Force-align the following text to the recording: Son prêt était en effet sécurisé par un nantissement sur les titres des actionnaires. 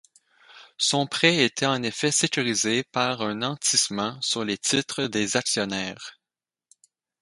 Son 0.79 1.05
prêt 1.05 1.45
était 1.45 1.67
en 1.67 1.83
effet 1.83 2.09
sécurisé 2.09 2.83
par 2.83 3.21
un 3.21 3.35
nantissement 3.35 4.19
sur 4.19 4.43
les 4.43 4.57
titres 4.57 5.03
des 5.05 5.37
actionnaires. 5.37 6.19